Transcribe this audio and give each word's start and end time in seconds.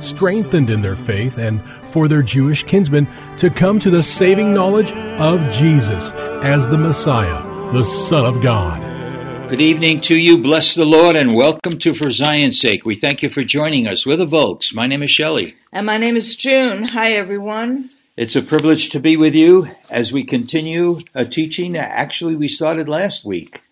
strengthened 0.00 0.70
in 0.70 0.82
their 0.82 0.96
faith 0.96 1.38
and 1.38 1.62
for 1.90 2.08
their 2.08 2.22
Jewish 2.22 2.64
kinsmen 2.64 3.08
to 3.38 3.50
come 3.50 3.78
to 3.80 3.90
the 3.90 4.02
saving 4.02 4.52
knowledge 4.54 4.92
of 4.92 5.40
Jesus 5.52 6.10
as 6.42 6.68
the 6.68 6.78
Messiah, 6.78 7.42
the 7.72 7.84
Son 7.84 8.24
of 8.26 8.42
God. 8.42 8.80
Good 9.48 9.60
evening 9.60 10.02
to 10.02 10.14
you. 10.14 10.38
Bless 10.38 10.74
the 10.74 10.84
Lord 10.84 11.16
and 11.16 11.34
welcome 11.34 11.78
to 11.78 11.94
For 11.94 12.10
Zion's 12.10 12.60
Sake. 12.60 12.84
We 12.84 12.94
thank 12.94 13.22
you 13.22 13.30
for 13.30 13.42
joining 13.42 13.86
us. 13.88 14.04
We're 14.04 14.16
the 14.16 14.26
Volks. 14.26 14.74
My 14.74 14.86
name 14.86 15.02
is 15.02 15.10
Shelley. 15.10 15.54
And 15.72 15.86
my 15.86 15.96
name 15.96 16.16
is 16.16 16.36
June. 16.36 16.88
Hi, 16.88 17.12
everyone. 17.12 17.90
It's 18.14 18.36
a 18.36 18.42
privilege 18.42 18.90
to 18.90 19.00
be 19.00 19.16
with 19.16 19.34
you 19.34 19.70
as 19.88 20.12
we 20.12 20.24
continue 20.24 21.00
a 21.14 21.24
teaching 21.24 21.72
that 21.72 21.90
actually 21.90 22.36
we 22.36 22.48
started 22.48 22.88
last 22.88 23.24
week. 23.24 23.62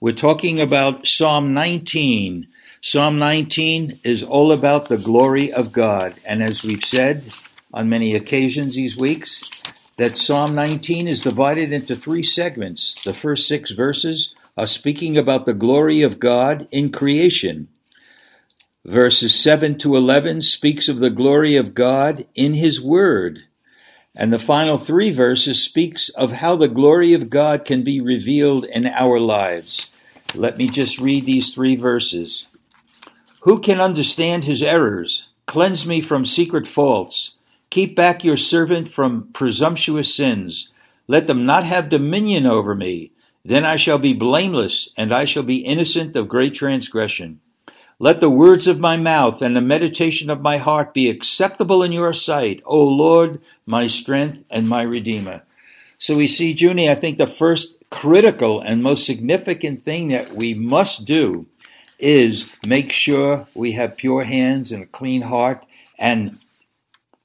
We're 0.00 0.12
talking 0.12 0.60
about 0.60 1.06
Psalm 1.06 1.52
19. 1.52 2.46
Psalm 2.80 3.18
19 3.18 3.98
is 4.04 4.22
all 4.22 4.52
about 4.52 4.88
the 4.88 4.96
glory 4.96 5.52
of 5.52 5.72
God. 5.72 6.14
And 6.24 6.40
as 6.40 6.62
we've 6.62 6.84
said 6.84 7.24
on 7.74 7.88
many 7.88 8.14
occasions 8.14 8.76
these 8.76 8.96
weeks, 8.96 9.50
that 9.96 10.16
Psalm 10.16 10.54
19 10.54 11.08
is 11.08 11.20
divided 11.20 11.72
into 11.72 11.96
three 11.96 12.22
segments. 12.22 13.02
The 13.02 13.12
first 13.12 13.48
six 13.48 13.72
verses 13.72 14.32
are 14.56 14.68
speaking 14.68 15.18
about 15.18 15.44
the 15.44 15.54
glory 15.54 16.02
of 16.02 16.20
God 16.20 16.68
in 16.70 16.92
creation. 16.92 17.66
Verses 18.84 19.34
7 19.34 19.76
to 19.78 19.96
11 19.96 20.42
speaks 20.42 20.88
of 20.88 21.00
the 21.00 21.10
glory 21.10 21.56
of 21.56 21.74
God 21.74 22.28
in 22.36 22.54
His 22.54 22.80
Word. 22.80 23.40
And 24.14 24.32
the 24.32 24.38
final 24.38 24.78
three 24.78 25.10
verses 25.10 25.62
speaks 25.62 26.10
of 26.10 26.30
how 26.30 26.54
the 26.54 26.68
glory 26.68 27.12
of 27.12 27.28
God 27.28 27.64
can 27.64 27.82
be 27.82 28.00
revealed 28.00 28.64
in 28.64 28.86
our 28.86 29.18
lives. 29.18 29.90
Let 30.32 30.58
me 30.58 30.68
just 30.68 30.98
read 30.98 31.24
these 31.24 31.52
three 31.52 31.74
verses. 31.74 32.46
Who 33.42 33.60
can 33.60 33.80
understand 33.80 34.44
his 34.44 34.62
errors? 34.62 35.28
Cleanse 35.46 35.86
me 35.86 36.00
from 36.00 36.26
secret 36.26 36.66
faults. 36.66 37.36
Keep 37.70 37.94
back 37.94 38.24
your 38.24 38.36
servant 38.36 38.88
from 38.88 39.28
presumptuous 39.32 40.12
sins. 40.12 40.70
Let 41.06 41.26
them 41.26 41.46
not 41.46 41.64
have 41.64 41.88
dominion 41.88 42.46
over 42.46 42.74
me. 42.74 43.12
Then 43.44 43.64
I 43.64 43.76
shall 43.76 43.98
be 43.98 44.12
blameless, 44.12 44.90
and 44.96 45.12
I 45.12 45.24
shall 45.24 45.44
be 45.44 45.58
innocent 45.58 46.16
of 46.16 46.28
great 46.28 46.54
transgression. 46.54 47.40
Let 48.00 48.20
the 48.20 48.30
words 48.30 48.66
of 48.66 48.80
my 48.80 48.96
mouth 48.96 49.40
and 49.40 49.56
the 49.56 49.60
meditation 49.60 50.30
of 50.30 50.40
my 50.40 50.58
heart 50.58 50.92
be 50.92 51.08
acceptable 51.08 51.82
in 51.82 51.92
your 51.92 52.12
sight, 52.12 52.60
O 52.64 52.82
Lord, 52.82 53.40
my 53.66 53.86
strength 53.86 54.44
and 54.50 54.68
my 54.68 54.82
redeemer. 54.82 55.42
So 55.98 56.16
we 56.16 56.28
see, 56.28 56.52
Junie, 56.52 56.90
I 56.90 56.94
think 56.94 57.18
the 57.18 57.26
first 57.26 57.76
critical 57.90 58.60
and 58.60 58.82
most 58.82 59.06
significant 59.06 59.82
thing 59.82 60.08
that 60.08 60.32
we 60.32 60.54
must 60.54 61.06
do 61.06 61.46
is 61.98 62.48
make 62.66 62.92
sure 62.92 63.46
we 63.54 63.72
have 63.72 63.96
pure 63.96 64.24
hands 64.24 64.72
and 64.72 64.82
a 64.82 64.86
clean 64.86 65.22
heart 65.22 65.64
and 65.98 66.38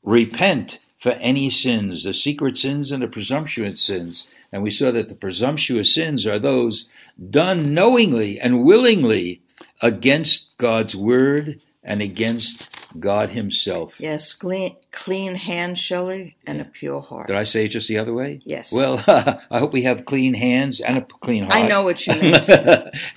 repent 0.03 0.79
for 0.99 1.11
any 1.13 1.49
sins, 1.49 2.03
the 2.03 2.13
secret 2.13 2.57
sins 2.57 2.91
and 2.91 3.03
the 3.03 3.07
presumptuous 3.07 3.81
sins. 3.81 4.27
And 4.51 4.63
we 4.63 4.71
saw 4.71 4.91
that 4.91 5.09
the 5.09 5.15
presumptuous 5.15 5.93
sins 5.93 6.25
are 6.25 6.39
those 6.39 6.89
done 7.29 7.73
knowingly 7.73 8.39
and 8.39 8.63
willingly 8.63 9.41
against 9.81 10.57
God's 10.57 10.95
word 10.95 11.61
and 11.83 12.01
against 12.01 12.67
God 12.99 13.31
Himself. 13.31 13.99
Yes, 13.99 14.33
clean, 14.33 14.75
clean 14.91 15.35
hands, 15.35 15.79
Shelley, 15.79 16.35
and 16.45 16.61
a 16.61 16.65
pure 16.65 17.01
heart. 17.01 17.27
Did 17.27 17.35
I 17.35 17.43
say 17.43 17.65
it 17.65 17.69
just 17.69 17.87
the 17.87 17.97
other 17.97 18.13
way? 18.13 18.41
Yes. 18.45 18.71
Well, 18.71 19.03
I 19.51 19.59
hope 19.59 19.73
we 19.73 19.83
have 19.83 20.05
clean 20.05 20.33
hands 20.33 20.79
and 20.79 20.97
a 20.97 21.01
clean 21.01 21.43
heart. 21.43 21.55
I 21.55 21.67
know 21.67 21.83
what 21.83 22.05
you 22.07 22.13
mean. 22.21 22.35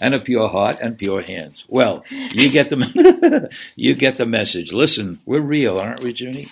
and 0.00 0.14
a 0.14 0.18
pure 0.18 0.48
heart 0.48 0.78
and 0.80 0.98
pure 0.98 1.22
hands. 1.22 1.64
Well, 1.68 2.04
you 2.10 2.50
get 2.50 2.70
the 2.70 3.50
you 3.76 3.94
get 3.94 4.18
the 4.18 4.26
message. 4.26 4.72
Listen, 4.72 5.20
we're 5.26 5.40
real, 5.40 5.78
aren't 5.78 6.02
we, 6.02 6.12
Junie? 6.12 6.48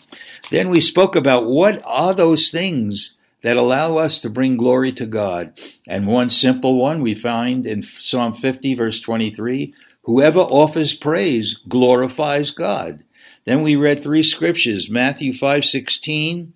Then 0.50 0.70
we 0.70 0.80
spoke 0.80 1.16
about 1.16 1.46
what 1.46 1.82
are 1.84 2.14
those 2.14 2.50
things 2.50 3.16
that 3.42 3.56
allow 3.58 3.98
us 3.98 4.18
to 4.20 4.30
bring 4.30 4.56
glory 4.56 4.90
to 4.90 5.04
God. 5.04 5.52
And 5.86 6.06
one 6.06 6.30
simple 6.30 6.76
one 6.76 7.02
we 7.02 7.14
find 7.14 7.66
in 7.66 7.82
Psalm 7.82 8.32
50, 8.32 8.74
verse 8.74 9.00
23 9.00 9.74
Whoever 10.04 10.40
offers 10.40 10.94
praise 10.94 11.54
glorifies 11.68 12.50
God. 12.50 13.04
Then 13.44 13.62
we 13.62 13.76
read 13.76 14.02
three 14.02 14.22
scriptures, 14.22 14.88
Matthew 14.88 15.32
5:16, 15.32 16.52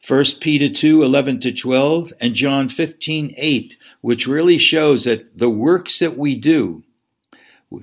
1 0.00 0.40
Peter 0.40 0.68
2:11 0.68 1.40
to 1.40 1.52
12, 1.52 2.12
and 2.20 2.34
John 2.34 2.68
15:8, 2.68 3.76
which 4.00 4.26
really 4.26 4.58
shows 4.58 5.04
that 5.04 5.38
the 5.38 5.50
works 5.50 5.98
that 5.98 6.16
we 6.16 6.34
do 6.34 6.82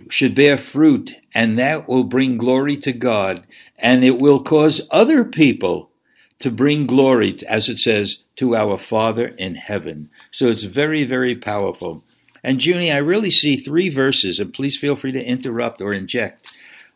should 0.09 0.35
bear 0.35 0.57
fruit 0.57 1.15
and 1.33 1.57
that 1.57 1.87
will 1.87 2.03
bring 2.03 2.37
glory 2.37 2.75
to 2.75 2.91
God 2.91 3.45
and 3.77 4.03
it 4.03 4.19
will 4.19 4.41
cause 4.41 4.81
other 4.91 5.23
people 5.23 5.91
to 6.39 6.51
bring 6.51 6.85
glory 6.85 7.37
as 7.47 7.69
it 7.69 7.79
says 7.79 8.23
to 8.35 8.55
our 8.55 8.77
Father 8.77 9.27
in 9.37 9.55
heaven. 9.55 10.09
So 10.31 10.47
it's 10.47 10.63
very 10.63 11.03
very 11.03 11.35
powerful. 11.35 12.03
And 12.47 12.65
Junie, 12.65 12.93
I 12.93 12.99
really 12.99 13.29
see 13.29 13.57
three 13.57 13.89
verses, 13.89 14.39
and 14.39 14.53
please 14.53 14.77
feel 14.77 14.95
free 14.95 15.11
to 15.11 15.21
interrupt 15.21 15.81
or 15.81 15.91
inject, 15.91 16.49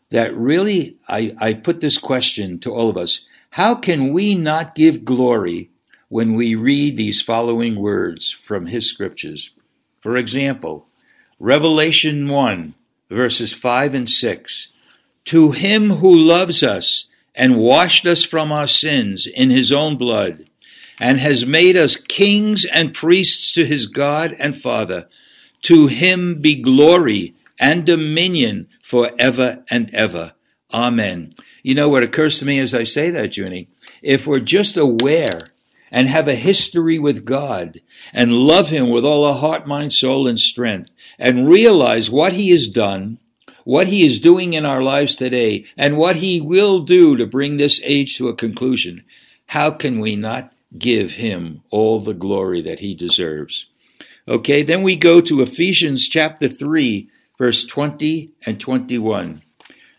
that 0.08 0.34
really 0.34 0.96
I, 1.06 1.36
I 1.38 1.52
put 1.52 1.82
this 1.82 1.98
question 1.98 2.58
to 2.60 2.72
all 2.72 2.88
of 2.88 2.96
us. 2.96 3.26
How 3.50 3.74
can 3.74 4.14
we 4.14 4.34
not 4.34 4.74
give 4.74 5.04
glory 5.04 5.68
when 6.08 6.32
we 6.32 6.54
read 6.54 6.96
these 6.96 7.20
following 7.20 7.78
words 7.78 8.30
from 8.30 8.64
his 8.64 8.88
scriptures? 8.88 9.50
For 10.00 10.16
example, 10.16 10.86
Revelation 11.38 12.28
1, 12.30 12.72
verses 13.10 13.52
5 13.52 13.94
and 13.94 14.08
6. 14.08 14.68
To 15.26 15.50
him 15.50 15.90
who 15.96 16.16
loves 16.16 16.62
us 16.62 17.10
and 17.34 17.58
washed 17.58 18.06
us 18.06 18.24
from 18.24 18.52
our 18.52 18.66
sins 18.66 19.26
in 19.26 19.50
his 19.50 19.70
own 19.70 19.98
blood, 19.98 20.48
and 20.98 21.18
has 21.18 21.44
made 21.44 21.76
us 21.76 21.96
kings 21.96 22.64
and 22.64 22.94
priests 22.94 23.52
to 23.52 23.66
his 23.66 23.84
God 23.84 24.34
and 24.38 24.56
Father, 24.56 25.08
to 25.62 25.86
him 25.86 26.40
be 26.40 26.54
glory 26.54 27.34
and 27.58 27.86
dominion 27.86 28.68
forever 28.82 29.64
and 29.70 29.92
ever. 29.94 30.32
Amen. 30.72 31.32
You 31.62 31.74
know 31.74 31.88
what 31.88 32.02
occurs 32.02 32.38
to 32.38 32.44
me 32.44 32.58
as 32.58 32.74
I 32.74 32.84
say 32.84 33.10
that, 33.10 33.36
Junie? 33.36 33.68
If 34.02 34.26
we're 34.26 34.40
just 34.40 34.76
aware 34.76 35.52
and 35.92 36.08
have 36.08 36.26
a 36.26 36.34
history 36.34 36.98
with 36.98 37.24
God 37.24 37.80
and 38.12 38.32
love 38.32 38.70
Him 38.70 38.88
with 38.90 39.04
all 39.04 39.24
our 39.24 39.38
heart, 39.38 39.66
mind, 39.66 39.92
soul, 39.92 40.26
and 40.26 40.40
strength 40.40 40.90
and 41.18 41.48
realize 41.48 42.10
what 42.10 42.32
He 42.32 42.50
has 42.50 42.66
done, 42.66 43.18
what 43.64 43.86
He 43.86 44.04
is 44.04 44.18
doing 44.18 44.54
in 44.54 44.66
our 44.66 44.82
lives 44.82 45.14
today, 45.14 45.66
and 45.76 45.96
what 45.96 46.16
He 46.16 46.40
will 46.40 46.80
do 46.80 47.16
to 47.16 47.26
bring 47.26 47.58
this 47.58 47.80
age 47.84 48.16
to 48.16 48.28
a 48.28 48.34
conclusion, 48.34 49.04
how 49.46 49.70
can 49.70 50.00
we 50.00 50.16
not 50.16 50.52
give 50.76 51.12
Him 51.12 51.62
all 51.70 52.00
the 52.00 52.14
glory 52.14 52.62
that 52.62 52.80
He 52.80 52.94
deserves? 52.94 53.66
Okay, 54.28 54.62
then 54.62 54.82
we 54.82 54.94
go 54.94 55.20
to 55.20 55.42
Ephesians 55.42 56.08
chapter 56.08 56.48
3, 56.48 57.08
verse 57.36 57.64
20 57.64 58.30
and 58.46 58.60
21. 58.60 59.42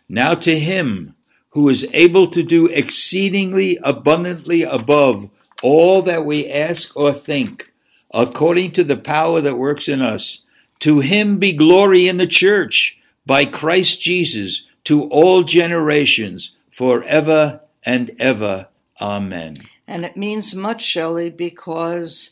Now 0.08 0.34
to 0.36 0.58
him 0.58 1.16
who 1.50 1.68
is 1.68 1.88
able 1.94 2.28
to 2.31 2.42
do 2.42 2.68
exceedingly 2.68 3.78
abundantly 3.84 4.64
above 4.64 5.30
all 5.62 6.02
that 6.04 6.25
we 6.25 6.50
ask 6.50 6.96
or 6.96 7.12
think, 7.12 7.74
according 8.14 8.72
to 8.72 8.84
the 8.84 8.98
power 8.98 9.42
that 9.42 9.58
works 9.58 9.88
in 9.88 10.02
us, 10.02 10.46
to 10.80 11.00
him 11.02 11.38
be 11.38 11.52
glory 11.54 12.08
in 12.08 12.18
the 12.18 12.28
church 12.28 12.98
by 13.25 13.46
Christ 13.46 14.02
Jesus 14.02 14.68
to 14.86 15.04
all 15.10 15.44
generations 15.44 16.56
forever 16.72 17.62
and 17.84 18.16
ever. 18.20 18.68
Amen. 19.00 19.58
And 19.86 20.06
it 20.06 20.16
means 20.16 20.56
much, 20.56 20.81
Shelley, 20.81 21.30
because 21.30 22.31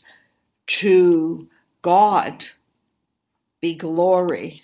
to 0.66 1.48
God 1.82 2.46
be 3.60 3.74
glory 3.74 4.62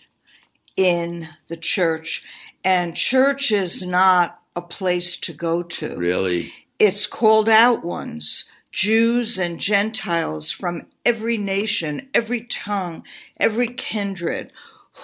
in 0.76 1.28
the 1.48 1.56
church. 1.56 2.22
And 2.64 2.96
church 2.96 3.52
is 3.52 3.82
not 3.82 4.40
a 4.54 4.62
place 4.62 5.16
to 5.18 5.32
go 5.32 5.62
to. 5.62 5.96
Really? 5.96 6.52
It's 6.78 7.06
called 7.06 7.48
out 7.48 7.84
ones, 7.84 8.44
Jews 8.70 9.38
and 9.38 9.58
Gentiles 9.58 10.50
from 10.50 10.86
every 11.04 11.36
nation, 11.36 12.08
every 12.14 12.42
tongue, 12.42 13.02
every 13.40 13.68
kindred, 13.68 14.52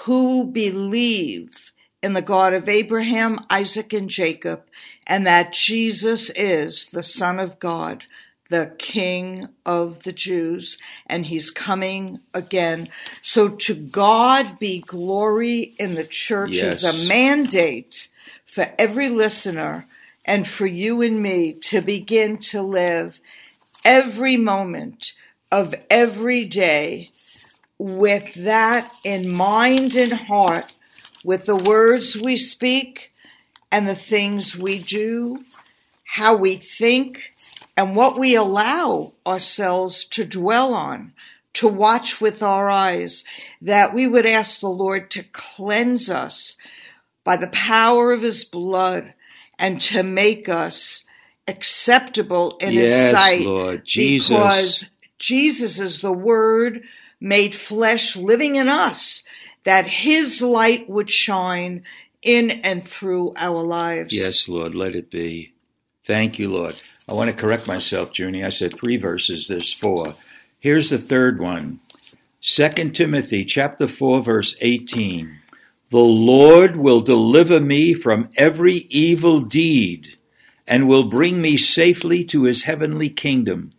who 0.05 0.45
believe 0.45 1.73
in 2.03 2.13
the 2.13 2.23
God 2.23 2.53
of 2.53 2.69
Abraham, 2.69 3.39
Isaac, 3.49 3.93
and 3.93 4.11
Jacob, 4.11 4.65
and 5.07 5.27
that 5.27 5.53
Jesus 5.53 6.31
is 6.31 6.87
the 6.87 7.03
Son 7.03 7.41
of 7.41 7.59
God, 7.59 8.05
the 8.51 8.75
King 8.79 9.49
of 9.65 10.03
the 10.03 10.13
Jews, 10.13 10.79
and 11.07 11.27
he's 11.27 11.51
coming 11.51 12.21
again. 12.33 12.89
So 13.23 13.49
to 13.49 13.75
God 13.75 14.59
be 14.59 14.81
glory 14.81 15.75
in 15.79 15.95
the 15.95 16.05
church 16.05 16.63
Yes. 16.63 16.83
is 16.83 16.85
a 16.85 17.09
mandate 17.09 18.09
for 18.45 18.73
every 18.79 19.09
listener 19.09 19.87
and 20.25 20.47
for 20.47 20.67
you 20.67 21.03
and 21.03 21.23
me 21.23 21.53
to 21.53 21.81
begin 21.81 22.39
to 22.39 22.63
live 22.63 23.21
every 23.85 24.37
moment 24.37 25.13
of 25.51 25.75
every 25.91 26.45
day 26.45 27.11
with 27.79 28.35
that 28.35 28.91
in 29.05 29.31
mind 29.31 29.95
and 29.97 30.13
heart, 30.13 30.73
with 31.25 31.47
the 31.47 31.57
words 31.57 32.17
we 32.17 32.37
speak 32.37 33.13
and 33.71 33.89
the 33.89 33.95
things 33.95 34.57
we 34.57 34.79
do, 34.79 35.45
how 36.05 36.37
we 36.37 36.57
think, 36.57 37.33
and 37.77 37.97
what 37.97 38.19
we 38.19 38.35
allow 38.35 39.15
ourselves 39.27 40.05
to 40.07 40.25
dwell 40.25 40.75
on, 40.75 41.13
to 41.55 41.69
watch 41.69 42.21
with 42.21 42.43
our 42.43 42.71
eyes, 42.71 43.25
that 43.61 43.95
we 43.95 44.07
would 44.07 44.27
ask 44.27 44.61
the 44.61 44.69
Lord 44.69 45.11
to 45.13 45.23
cleanse 45.23 46.09
us 46.09 46.57
by 47.25 47.37
the 47.37 47.49
power 47.49 48.13
of 48.13 48.23
his 48.23 48.45
blood 48.45 49.15
and 49.59 49.81
to 49.81 50.03
make 50.03 50.49
us 50.49 51.05
acceptable 51.47 52.57
in 52.59 52.73
his 52.73 52.91
Yes, 52.91 53.11
sight. 53.11 53.41
Lord. 53.43 53.85
Jesus. 53.85 54.29
Because 54.29 54.91
Jesus 55.19 55.79
is 55.79 56.01
the 56.01 56.13
word 56.13 56.85
made 57.21 57.55
flesh 57.55 58.17
living 58.17 58.57
in 58.57 58.69
us, 58.69 59.23
that 59.65 59.87
his 59.87 60.43
light 60.43 60.89
would 60.91 61.11
shine 61.11 61.83
in 62.23 62.51
and 62.51 62.87
through 62.87 63.33
our 63.37 63.63
lives. 63.63 64.13
Yes, 64.13 64.49
Lord, 64.49 64.75
let 64.75 64.95
it 64.95 65.11
be. 65.11 65.55
Thank 66.05 66.39
you, 66.39 66.53
Lord. 66.53 66.81
I 67.09 67.13
want 67.13 67.31
to 67.31 67.37
correct 67.37 67.67
myself, 67.67 68.19
Junie. 68.19 68.45
I 68.45 68.49
said 68.49 68.75
three 68.75 68.97
verses, 68.97 69.49
there's 69.49 69.73
four. 69.73 70.15
Here's 70.59 70.89
the 70.89 70.99
third 70.99 71.41
one. 71.41 71.81
2 72.41 72.91
Timothy 72.91 73.45
chapter 73.45 73.87
4 73.87 74.23
verse 74.23 74.57
18. 74.61 75.39
The 75.91 75.99
Lord 75.99 76.77
will 76.77 77.01
deliver 77.01 77.61
me 77.61 77.95
from 77.95 78.31
every 78.37 78.87
evil 78.91 79.41
deed 79.41 80.17
and 80.67 80.89
will 80.89 81.09
bring 81.09 81.41
me 81.41 81.57
safely 81.57 82.25
to 82.25 82.45
his 82.45 82.63
heavenly 82.63 83.11
kingdom. 83.11 83.73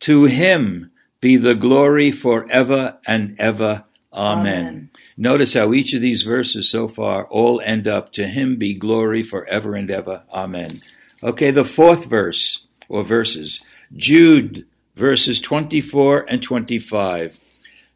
To 0.00 0.24
him 0.24 0.90
be 1.20 1.36
the 1.36 1.54
glory 1.54 2.12
forever 2.12 2.98
and 3.06 3.34
ever. 3.38 3.84
Amen. 4.12 4.46
Amen. 4.46 4.90
Notice 5.16 5.54
how 5.54 5.72
each 5.72 5.92
of 5.94 6.00
these 6.00 6.22
verses 6.22 6.70
so 6.70 6.86
far 6.86 7.26
all 7.26 7.60
end 7.60 7.88
up 7.88 8.12
to 8.12 8.28
him 8.28 8.56
be 8.56 8.74
glory 8.74 9.24
forever 9.24 9.74
and 9.74 9.90
ever. 9.90 10.22
Amen. 10.32 10.80
Okay, 11.22 11.50
the 11.50 11.64
fourth 11.64 12.04
verse 12.04 12.67
or 12.88 13.04
verses. 13.04 13.60
Jude 13.94 14.66
verses 14.96 15.40
24 15.40 16.26
and 16.28 16.42
25. 16.42 17.38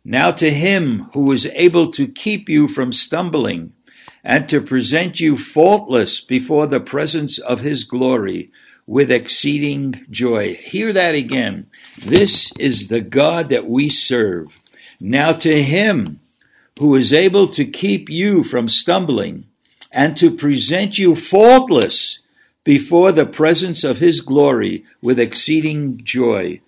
Now 0.05 0.31
to 0.33 0.51
him 0.51 1.11
who 1.13 1.31
is 1.33 1.47
able 1.47 1.91
to 1.93 2.07
keep 2.07 2.49
you 2.49 2.69
from 2.69 2.93
stumbling 2.93 3.73
and 4.25 4.49
to 4.49 4.61
present 4.61 5.21
you 5.21 5.37
faultless 5.37 6.21
before 6.21 6.67
the 6.67 6.81
presence 6.81 7.39
of 7.39 7.61
his 7.61 7.85
glory 7.85 8.51
with 8.87 9.11
exceeding 9.11 10.05
joy. 10.11 10.55
Hear 10.55 10.93
that 10.93 11.15
again. 11.15 11.67
This 12.05 12.53
is 12.59 12.89
the 12.89 13.01
God 13.01 13.49
that 13.49 13.69
we 13.69 13.89
serve. 13.89 14.61
Now 15.01 15.33
to 15.33 15.63
him 15.63 16.21
who 16.79 16.95
is 16.95 17.13
able 17.13 17.49
to 17.49 17.65
keep 17.65 18.09
you 18.09 18.43
from 18.43 18.69
stumbling 18.69 19.47
and 19.91 20.17
to 20.17 20.31
present 20.31 20.99
you 20.99 21.15
faultless 21.15 22.21
before 22.65 23.13
the 23.13 23.27
presence 23.27 23.85
of 23.85 23.99
his 23.99 24.21
glory 24.21 24.85
with 25.01 25.19
exceeding 25.19 26.03
joy. 26.05 26.61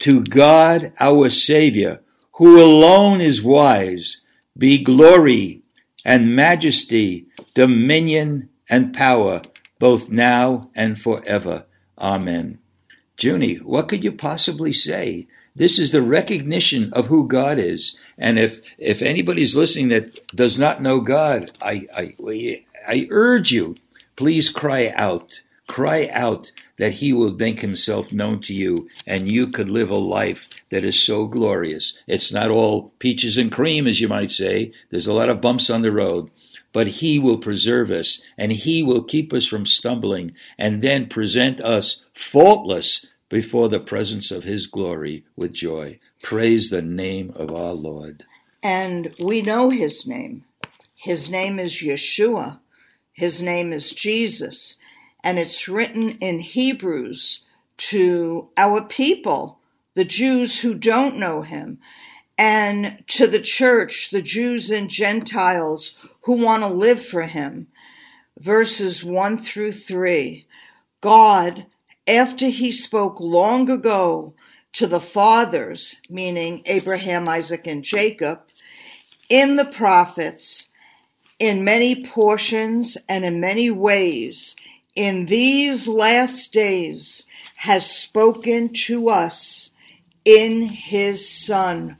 To 0.00 0.22
God 0.22 0.92
our 0.98 1.30
Savior, 1.30 2.00
who 2.32 2.60
alone 2.60 3.20
is 3.20 3.42
wise, 3.42 4.20
be 4.56 4.78
glory 4.78 5.62
and 6.04 6.34
majesty, 6.34 7.26
dominion 7.54 8.48
and 8.68 8.94
power, 8.94 9.42
both 9.78 10.08
now 10.08 10.70
and 10.74 11.00
forever. 11.00 11.64
Amen. 11.98 12.58
Junie, 13.18 13.56
what 13.56 13.88
could 13.88 14.02
you 14.02 14.12
possibly 14.12 14.72
say? 14.72 15.28
This 15.54 15.78
is 15.78 15.92
the 15.92 16.02
recognition 16.02 16.92
of 16.92 17.06
who 17.06 17.28
God 17.28 17.58
is. 17.58 17.94
And 18.16 18.38
if, 18.38 18.62
if 18.78 19.02
anybody's 19.02 19.56
listening 19.56 19.88
that 19.88 20.34
does 20.34 20.58
not 20.58 20.82
know 20.82 21.00
God, 21.00 21.50
I, 21.60 21.86
I, 21.94 22.64
I 22.88 23.06
urge 23.10 23.52
you, 23.52 23.76
please 24.22 24.50
cry 24.50 24.92
out. 24.94 25.42
Cry 25.66 26.08
out 26.12 26.52
that 26.76 26.92
he 26.92 27.12
will 27.12 27.32
make 27.32 27.58
himself 27.58 28.12
known 28.12 28.38
to 28.38 28.54
you 28.54 28.88
and 29.04 29.32
you 29.32 29.48
could 29.48 29.68
live 29.68 29.90
a 29.90 29.96
life 29.96 30.48
that 30.70 30.84
is 30.84 31.02
so 31.02 31.26
glorious. 31.26 31.98
It's 32.06 32.32
not 32.32 32.48
all 32.48 32.92
peaches 33.00 33.36
and 33.36 33.50
cream, 33.50 33.88
as 33.88 34.00
you 34.00 34.06
might 34.06 34.30
say. 34.30 34.70
There's 34.90 35.08
a 35.08 35.12
lot 35.12 35.28
of 35.28 35.40
bumps 35.40 35.70
on 35.70 35.82
the 35.82 35.90
road. 35.90 36.30
But 36.72 36.86
he 36.86 37.18
will 37.18 37.38
preserve 37.38 37.90
us 37.90 38.22
and 38.38 38.52
he 38.52 38.80
will 38.84 39.02
keep 39.02 39.32
us 39.32 39.44
from 39.44 39.66
stumbling 39.66 40.36
and 40.56 40.82
then 40.82 41.08
present 41.08 41.60
us 41.60 42.06
faultless 42.14 43.04
before 43.28 43.68
the 43.68 43.80
presence 43.80 44.30
of 44.30 44.44
his 44.44 44.66
glory 44.66 45.24
with 45.34 45.52
joy. 45.52 45.98
Praise 46.22 46.70
the 46.70 46.80
name 46.80 47.32
of 47.34 47.52
our 47.52 47.72
Lord. 47.72 48.24
And 48.62 49.16
we 49.18 49.42
know 49.42 49.70
his 49.70 50.06
name. 50.06 50.44
His 50.94 51.28
name 51.28 51.58
is 51.58 51.74
Yeshua. 51.74 52.60
His 53.12 53.42
name 53.42 53.72
is 53.72 53.92
Jesus. 53.92 54.76
And 55.22 55.38
it's 55.38 55.68
written 55.68 56.12
in 56.18 56.40
Hebrews 56.40 57.42
to 57.76 58.48
our 58.56 58.82
people, 58.82 59.58
the 59.94 60.04
Jews 60.04 60.60
who 60.60 60.74
don't 60.74 61.16
know 61.16 61.42
him, 61.42 61.78
and 62.38 63.04
to 63.08 63.26
the 63.26 63.40
church, 63.40 64.10
the 64.10 64.22
Jews 64.22 64.70
and 64.70 64.88
Gentiles 64.88 65.94
who 66.22 66.32
want 66.32 66.62
to 66.62 66.68
live 66.68 67.04
for 67.04 67.22
him. 67.22 67.68
Verses 68.38 69.04
1 69.04 69.38
through 69.38 69.72
3. 69.72 70.46
God, 71.00 71.66
after 72.06 72.48
he 72.48 72.72
spoke 72.72 73.20
long 73.20 73.70
ago 73.70 74.34
to 74.72 74.86
the 74.86 75.00
fathers, 75.00 76.00
meaning 76.08 76.62
Abraham, 76.66 77.28
Isaac, 77.28 77.66
and 77.66 77.84
Jacob, 77.84 78.40
in 79.28 79.56
the 79.56 79.64
prophets, 79.64 80.68
in 81.42 81.64
many 81.64 82.04
portions 82.04 82.96
and 83.08 83.24
in 83.24 83.40
many 83.40 83.68
ways, 83.68 84.54
in 84.94 85.26
these 85.26 85.88
last 85.88 86.52
days, 86.52 87.26
has 87.56 87.84
spoken 87.90 88.72
to 88.72 89.08
us 89.08 89.70
in 90.24 90.68
his 90.68 91.28
Son, 91.28 91.96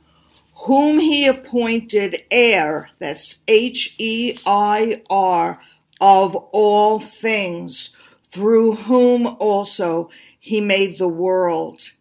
whom 0.65 0.97
he 0.97 1.27
appointed 1.27 2.23
heir, 2.31 2.89
that's 2.99 3.39
H 3.45 3.93
E 3.97 4.37
I 4.45 5.01
R, 5.09 5.59
of 5.99 6.37
all 6.53 7.01
things, 7.01 7.93
through 8.29 8.75
whom 8.75 9.27
also 9.27 10.09
he 10.39 10.61
made 10.61 10.97
the 10.97 11.09
world. 11.09 11.91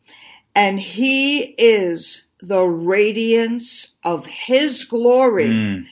And 0.55 0.79
he 0.79 1.41
is 1.59 2.23
the 2.41 2.63
radiance 2.63 3.95
of 4.05 4.27
his 4.27 4.85
glory 4.85 5.49
Mm. 5.49 5.87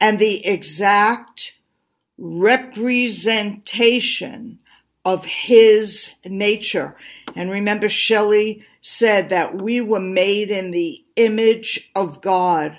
And 0.00 0.18
the 0.18 0.46
exact 0.46 1.58
representation 2.16 4.58
of 5.04 5.24
his 5.24 6.14
nature. 6.24 6.94
And 7.34 7.50
remember, 7.50 7.88
Shelley 7.88 8.64
said 8.80 9.30
that 9.30 9.60
we 9.60 9.80
were 9.80 10.00
made 10.00 10.50
in 10.50 10.70
the 10.70 11.04
image 11.16 11.90
of 11.94 12.20
God, 12.20 12.78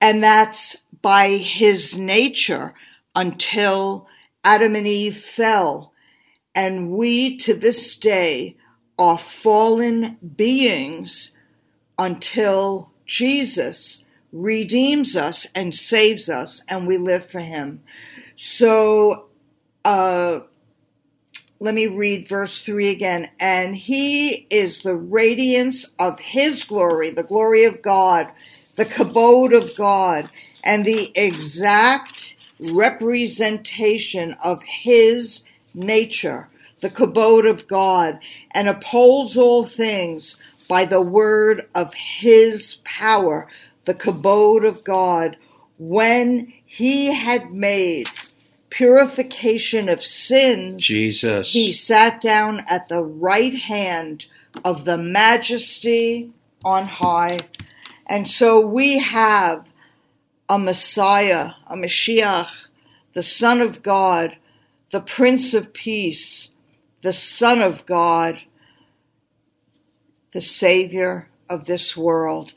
and 0.00 0.22
that's 0.22 0.76
by 1.00 1.30
his 1.30 1.98
nature 1.98 2.74
until 3.14 4.06
Adam 4.44 4.74
and 4.74 4.86
Eve 4.86 5.16
fell. 5.16 5.92
And 6.54 6.90
we 6.90 7.36
to 7.38 7.54
this 7.54 7.96
day 7.96 8.56
are 8.98 9.18
fallen 9.18 10.18
beings 10.36 11.32
until 11.98 12.90
Jesus 13.06 14.04
redeems 14.32 15.14
us 15.14 15.46
and 15.54 15.74
saves 15.74 16.28
us, 16.28 16.62
and 16.68 16.86
we 16.86 16.96
live 16.96 17.30
for 17.30 17.40
him. 17.40 17.82
So, 18.36 19.26
uh, 19.84 20.40
let 21.62 21.74
me 21.74 21.86
read 21.86 22.26
verse 22.26 22.60
3 22.60 22.88
again. 22.88 23.30
And 23.38 23.76
he 23.76 24.48
is 24.50 24.80
the 24.80 24.96
radiance 24.96 25.86
of 25.96 26.18
his 26.18 26.64
glory, 26.64 27.10
the 27.10 27.22
glory 27.22 27.62
of 27.62 27.82
God, 27.82 28.32
the 28.74 28.84
kabod 28.84 29.56
of 29.56 29.76
God, 29.76 30.28
and 30.64 30.84
the 30.84 31.12
exact 31.14 32.34
representation 32.58 34.36
of 34.42 34.62
his 34.64 35.44
nature, 35.72 36.48
the 36.80 36.90
kabod 36.90 37.48
of 37.48 37.68
God, 37.68 38.18
and 38.50 38.68
upholds 38.68 39.36
all 39.36 39.64
things 39.64 40.36
by 40.66 40.84
the 40.84 41.00
word 41.00 41.68
of 41.76 41.94
his 41.94 42.78
power, 42.82 43.46
the 43.84 43.94
kabod 43.94 44.66
of 44.66 44.84
God, 44.84 45.36
when 45.78 46.52
he 46.64 47.14
had 47.14 47.52
made 47.52 48.08
purification 48.70 49.88
of 49.88 50.02
sins, 50.02 50.82
Jesus. 50.82 51.52
he 51.52 51.72
sat 51.72 52.20
down 52.20 52.62
at 52.68 52.88
the 52.88 53.02
right 53.02 53.54
hand 53.54 54.26
of 54.64 54.84
the 54.84 54.96
majesty 54.96 56.30
on 56.64 56.86
high. 56.86 57.40
And 58.06 58.28
so 58.28 58.60
we 58.60 58.98
have 58.98 59.68
a 60.48 60.58
Messiah, 60.58 61.52
a 61.66 61.76
Mashiach, 61.76 62.66
the 63.12 63.22
Son 63.22 63.60
of 63.60 63.82
God, 63.82 64.36
the 64.90 65.00
Prince 65.00 65.54
of 65.54 65.72
Peace, 65.72 66.50
the 67.02 67.12
Son 67.12 67.60
of 67.60 67.84
God, 67.86 68.42
the 70.32 70.40
Savior 70.40 71.28
of 71.48 71.66
this 71.66 71.96
world. 71.96 72.52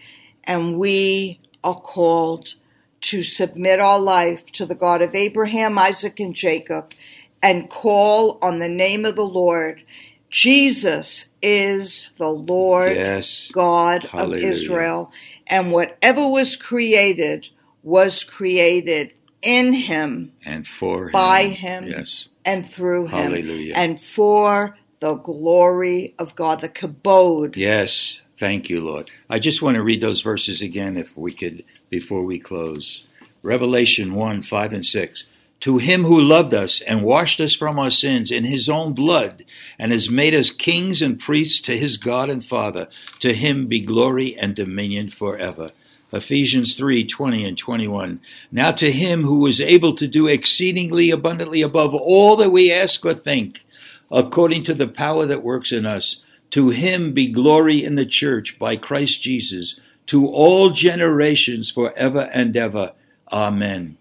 And 0.48 0.78
we 0.78 1.40
are 1.64 1.80
called 1.80 2.56
to 3.02 3.24
submit 3.24 3.80
our 3.80 4.00
life 4.00 4.52
to 4.54 4.66
the 4.66 4.76
God 4.76 5.02
of 5.02 5.14
Abraham, 5.16 5.78
Isaac, 5.78 6.20
and 6.20 6.34
Jacob 6.36 6.94
and 7.42 7.70
call 7.70 8.40
on 8.42 8.60
the 8.60 8.70
name 8.70 9.06
of 9.06 9.16
the 9.16 9.26
Lord. 9.26 9.84
Jesus 10.30 11.28
is 11.42 12.12
the 12.18 12.30
Lord 12.30 12.98
Yes. 12.98 13.52
God 13.54 14.10
Hallelujah. 14.12 14.48
of 14.48 14.52
Israel, 14.52 15.12
and 15.48 15.72
whatever 15.72 16.28
was 16.28 16.56
created 16.56 17.50
was 17.84 18.24
created 18.24 19.14
in 19.44 19.74
him 19.74 20.32
and 20.44 20.68
for 20.68 21.10
him. 21.10 21.12
by 21.12 21.44
him 21.50 21.88
Yes. 21.88 22.30
and 22.44 22.68
through 22.68 23.06
him 23.08 23.32
Hallelujah. 23.32 23.74
and 23.76 24.02
for 24.02 24.76
the 25.00 25.14
glory 25.14 26.16
of 26.18 26.36
God, 26.36 26.62
the 26.62 26.70
kabod. 26.70 27.56
Yes. 27.56 28.22
Thank 28.38 28.70
you, 28.70 28.82
Lord. 28.82 29.12
I 29.30 29.40
just 29.40 29.62
want 29.62 29.76
to 29.76 29.84
read 29.84 30.02
those 30.02 30.22
verses 30.22 30.62
again, 30.62 30.98
if 30.98 31.16
we 31.18 31.32
could, 31.32 31.64
before 31.90 32.24
we 32.24 32.38
close. 32.38 33.08
Revelation 33.44 34.14
1 34.14 34.42
5 34.42 34.74
and 34.74 34.86
6. 34.86 35.24
To 35.62 35.78
him 35.78 36.04
who 36.04 36.20
loved 36.20 36.54
us 36.54 36.82
and 36.82 37.02
washed 37.02 37.40
us 37.40 37.56
from 37.56 37.80
our 37.80 37.90
sins 37.90 38.32
in 38.32 38.44
his 38.44 38.68
own 38.68 38.94
blood, 38.94 39.46
and 39.80 39.92
has 39.92 40.10
made 40.10 40.36
us 40.36 40.50
kings 40.50 41.02
and 41.02 41.20
priests 41.20 41.62
to 41.62 41.78
his 41.78 41.96
God 41.98 42.30
and 42.30 42.46
Father, 42.46 42.90
to 43.22 43.34
him 43.34 43.68
be 43.68 43.80
glory 43.80 44.38
and 44.38 44.54
dominion 44.54 45.10
forever. 45.10 45.72
Ephesians 46.12 46.76
3 46.76 47.06
20 47.06 47.46
and 47.46 47.58
21. 47.58 48.20
Now 48.52 48.72
to 48.72 48.92
him 48.92 49.24
who 49.24 49.46
is 49.48 49.62
able 49.62 49.96
to 49.96 50.08
do 50.08 50.28
exceedingly 50.28 51.10
abundantly 51.10 51.62
above 51.62 51.96
all 51.96 52.36
that 52.36 52.52
we 52.52 52.72
ask 52.72 53.06
or 53.06 53.14
think, 53.14 53.66
according 54.12 54.64
to 54.66 54.74
the 54.74 54.88
power 54.88 55.26
that 55.26 55.44
works 55.44 55.72
in 55.72 55.86
us. 55.86 56.22
To 56.56 56.70
him 56.70 57.12
be 57.12 57.28
glory 57.28 57.84
in 57.84 57.96
the 57.96 58.06
church 58.06 58.58
by 58.58 58.78
Christ 58.78 59.22
Jesus 59.22 59.78
to 60.08 60.26
all 60.28 60.70
generations 60.70 61.70
forever 61.70 62.30
and 62.34 62.56
ever. 62.56 62.94
Amen. 63.30 63.98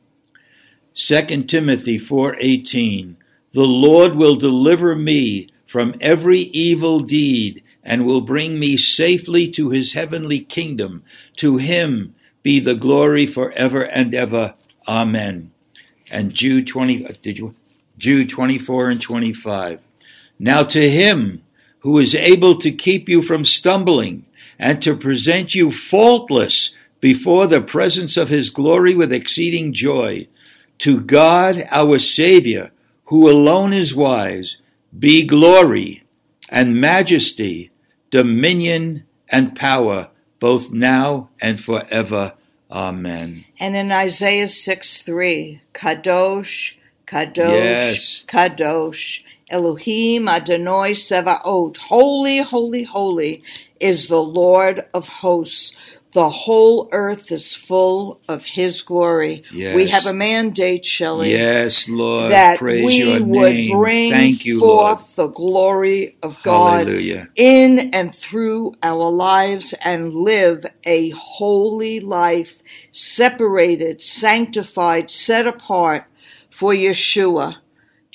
2 0.94 1.48
Timothy 1.48 1.98
4:18 1.98 3.16
The 3.54 3.66
Lord 3.66 4.14
will 4.14 4.36
deliver 4.36 4.94
me 4.94 5.48
from 5.66 5.96
every 6.00 6.42
evil 6.42 7.00
deed 7.00 7.64
and 7.82 8.06
will 8.06 8.20
bring 8.20 8.60
me 8.60 8.76
safely 8.76 9.50
to 9.50 9.70
his 9.70 9.94
heavenly 9.94 10.38
kingdom. 10.38 11.02
To 11.38 11.56
him 11.56 12.14
be 12.44 12.60
the 12.60 12.76
glory 12.76 13.26
forever 13.26 13.82
and 13.82 14.14
ever. 14.14 14.54
Amen. 14.86 15.50
And 16.08 16.32
Jude 16.34 16.68
20 16.68 17.04
uh, 17.04 17.14
did 17.20 17.36
you 17.36 17.56
Jude 17.98 18.28
24 18.28 18.90
and 18.90 19.02
25 19.02 19.80
Now 20.38 20.62
to 20.62 20.88
him 20.88 21.43
who 21.84 21.98
is 21.98 22.14
able 22.14 22.56
to 22.56 22.72
keep 22.72 23.10
you 23.10 23.20
from 23.20 23.44
stumbling 23.44 24.24
and 24.58 24.80
to 24.80 24.96
present 24.96 25.54
you 25.54 25.70
faultless 25.70 26.74
before 26.98 27.46
the 27.46 27.60
presence 27.60 28.16
of 28.16 28.30
his 28.30 28.48
glory 28.48 28.94
with 28.94 29.12
exceeding 29.12 29.70
joy. 29.70 30.26
To 30.78 30.98
God 30.98 31.62
our 31.70 31.98
Savior, 31.98 32.72
who 33.04 33.28
alone 33.30 33.74
is 33.74 33.94
wise, 33.94 34.56
be 34.98 35.26
glory 35.26 36.04
and 36.48 36.80
majesty, 36.80 37.70
dominion 38.10 39.04
and 39.28 39.54
power, 39.54 40.08
both 40.40 40.72
now 40.72 41.28
and 41.42 41.60
forever. 41.60 42.32
Amen. 42.70 43.44
And 43.60 43.76
in 43.76 43.92
Isaiah 43.92 44.48
6 44.48 45.02
3, 45.02 45.60
Kadosh, 45.74 46.76
Kadosh, 47.06 47.36
Yes. 47.36 48.24
Kadosh, 48.26 49.20
Elohim 49.50 50.28
Adonai 50.28 50.92
Sevaot, 50.92 51.76
holy, 51.78 52.38
holy, 52.40 52.84
holy 52.84 53.42
is 53.80 54.08
the 54.08 54.22
Lord 54.22 54.86
of 54.94 55.08
hosts. 55.08 55.74
The 56.12 56.30
whole 56.30 56.88
earth 56.92 57.32
is 57.32 57.54
full 57.54 58.20
of 58.28 58.44
his 58.44 58.82
glory. 58.82 59.44
Yes. 59.50 59.74
We 59.74 59.88
have 59.88 60.06
a 60.06 60.14
mandate, 60.14 60.84
Shelley. 60.86 61.32
Yes, 61.32 61.88
Lord. 61.88 62.30
that 62.30 62.54
praise 62.54 62.84
we 62.84 62.98
your 62.98 63.20
would 63.20 63.64
name. 63.64 63.66
bring 63.66 64.08
Thank 64.08 64.44
you, 64.46 64.60
forth 64.60 65.00
Lord. 65.00 65.06
the 65.16 65.28
glory 65.28 66.16
of 66.22 66.42
God 66.42 66.86
Hallelujah. 66.86 67.28
in 67.36 67.90
and 67.94 68.14
through 68.14 68.74
our 68.82 69.10
lives 69.10 69.74
and 69.84 70.14
live 70.14 70.66
a 70.84 71.10
holy 71.10 72.00
life, 72.00 72.62
separated, 72.92 74.02
sanctified, 74.02 75.10
set 75.10 75.46
apart 75.46 76.06
for 76.50 76.74
Yeshua, 76.74 77.56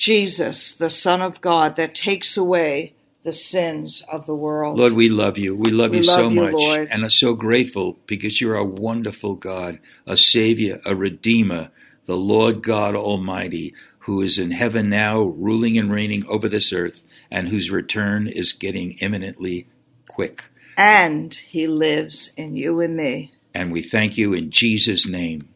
Jesus, 0.00 0.72
the 0.72 0.88
Son 0.88 1.20
of 1.20 1.42
God, 1.42 1.76
that 1.76 1.94
takes 1.94 2.34
away 2.34 2.94
the 3.22 3.34
sins 3.34 4.02
of 4.10 4.24
the 4.24 4.34
world. 4.34 4.78
Lord, 4.78 4.94
we 4.94 5.10
love 5.10 5.36
you. 5.36 5.54
We 5.54 5.70
love 5.70 5.90
We 5.90 5.98
you 5.98 6.04
love 6.04 6.16
so 6.16 6.28
you, 6.30 6.40
much 6.40 6.54
Lord. 6.54 6.88
and 6.90 7.04
are 7.04 7.10
so 7.10 7.34
grateful 7.34 7.98
because 8.06 8.40
you're 8.40 8.54
a 8.56 8.64
wonderful 8.64 9.34
God, 9.34 9.78
a 10.06 10.16
Savior, 10.16 10.78
a 10.86 10.96
Redeemer, 10.96 11.70
the 12.06 12.16
Lord 12.16 12.62
God 12.62 12.96
Almighty, 12.96 13.74
who 14.00 14.22
is 14.22 14.38
in 14.38 14.52
heaven 14.52 14.88
now, 14.88 15.20
ruling 15.20 15.76
and 15.76 15.92
reigning 15.92 16.24
over 16.28 16.48
this 16.48 16.72
earth, 16.72 17.04
and 17.30 17.48
whose 17.50 17.70
return 17.70 18.26
is 18.26 18.52
getting 18.54 18.92
imminently 19.02 19.66
quick. 20.08 20.44
and 20.78 21.34
he 21.46 21.66
lives 21.66 22.30
in 22.38 22.56
you 22.56 22.80
and 22.80 22.96
me. 22.96 23.32
And 23.52 23.70
we 23.70 23.82
thank 23.82 24.16
you 24.16 24.32
in 24.32 24.50
Jesus' 24.50 25.06
name. 25.06 25.50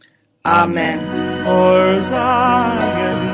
Amen. 0.45 0.99
For 1.47 2.01
Zion's 2.03 3.29
sake. 3.29 3.34